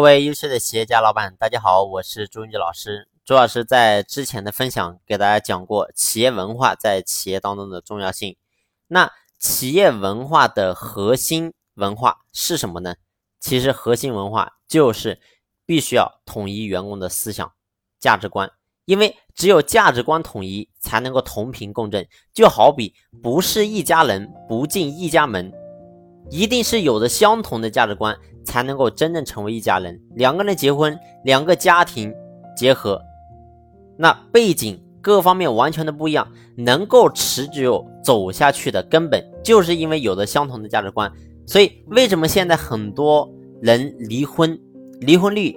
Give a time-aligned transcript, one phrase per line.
[0.00, 3.06] 各位优秀的企业家老板，大家好，我是朱云杰老师。
[3.22, 8.34] 朱老师在之前的分享给大家讲过企业文化在企业当中的重要性。
[8.86, 12.94] 那企业文化的核心文化是什么呢？
[13.40, 15.20] 其实核心文化就是
[15.66, 17.52] 必须要统一员工的思想、
[17.98, 18.50] 价值观，
[18.86, 22.08] 因为只有价值观统一，才能够同频共振。
[22.32, 25.52] 就好比不是一家人不进一家门，
[26.28, 28.16] 一定是有着相同的价值观。
[28.42, 30.00] 才能够真正成为一家人。
[30.14, 32.12] 两个人结婚，两个家庭
[32.56, 33.00] 结合，
[33.96, 36.26] 那背景各方面完全的不一样，
[36.56, 41.12] 能够持久走下去的根本，就是因为有着相同的价值观。
[41.46, 44.58] 所以，为什么现在很多人离婚，
[45.00, 45.56] 离婚率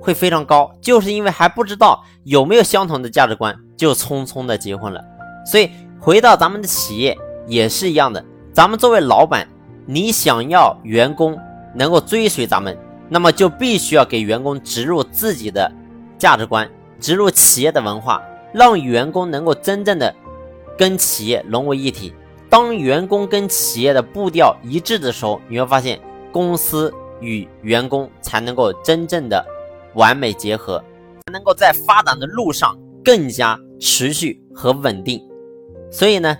[0.00, 5.02] 会非常高，就是因为还不知道有没有相同的价值观，就匆匆的结婚了。
[5.46, 5.70] 所以，
[6.00, 8.22] 回到咱们的企业也是一样的，
[8.52, 9.48] 咱们作为老板，
[9.86, 11.38] 你想要员工。
[11.76, 15.68] 能够追随咱们，那么就必须要给员工植入自己的
[16.16, 16.70] 价值观，
[17.00, 18.22] 植入企业的文化，
[18.52, 20.14] 让员工能够真正的
[20.78, 22.14] 跟企业融为一体。
[22.48, 25.98] 当员工跟企业的步调一致的时候，你会发现
[26.30, 29.44] 公司与员工才能够真正的
[29.94, 30.78] 完美结合，
[31.26, 35.20] 才能够在发展的路上更加持续和稳定。
[35.90, 36.38] 所以呢，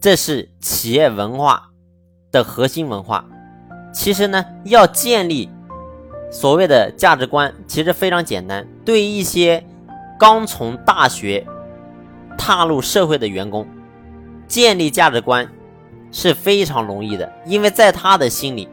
[0.00, 1.70] 这是企业文化
[2.30, 3.24] 的核心文化。
[3.92, 5.48] 其实呢，要建立
[6.30, 8.66] 所谓的价值观，其实非常简单。
[8.84, 9.64] 对于一些
[10.18, 11.46] 刚从大学
[12.36, 13.66] 踏入社会的员工，
[14.46, 15.48] 建立价值观
[16.12, 18.68] 是非常容易的，因为在他的心里，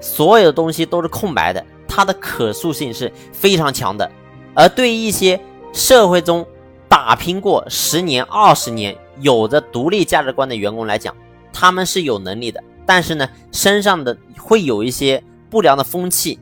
[0.00, 4.10] 所有的东西都是空白的，他的可塑性是非常强的。
[4.54, 5.40] 而对于一些
[5.72, 6.44] 社会中
[6.88, 11.14] 打拼过十年、二十年、有着独立价值观的员工来讲，
[11.58, 12.62] 他们是有能力的。
[12.86, 15.20] 但是呢，身上的会有一些
[15.50, 16.38] 不良的风气，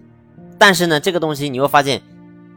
[0.58, 2.02] 但是呢，这个东西你会发现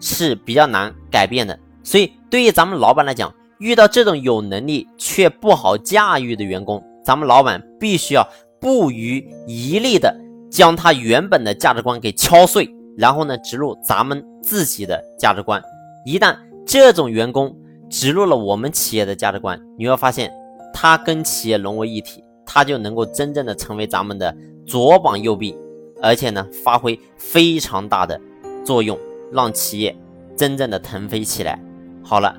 [0.02, 1.58] 是比较难改变的。
[1.84, 8.28] 所以，对于咱们老板来讲，遇到这种有能力却不好驾驭的员工，咱们老板必须要
[8.60, 10.14] 不遗余力的
[10.52, 15.64] 将他原本的价值观给敲碎，然后呢，植入咱们自己的价值观。
[16.06, 17.56] 一旦这种员工
[17.90, 20.32] 植入了我们企业的价值观，你会发现
[20.74, 22.24] 他跟企业融为一体。
[22.52, 25.56] 他就能够真正的成为咱们的左膀右臂，
[26.02, 28.20] 而且呢，发挥非常大的
[28.66, 28.98] 作用，
[29.32, 29.96] 让企业
[30.36, 31.62] 真正的腾飞起来。
[32.04, 32.36] 好了，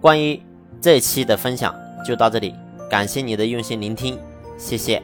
[0.00, 0.42] 关于
[0.80, 1.72] 这期的分享
[2.04, 2.52] 就到这里，
[2.90, 4.18] 感谢你的用心聆听，
[4.58, 5.00] 谢谢。